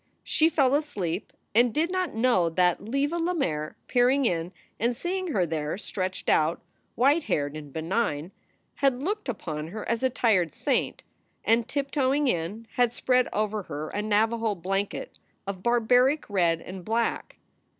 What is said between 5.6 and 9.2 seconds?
stretched out, white haired and benign, had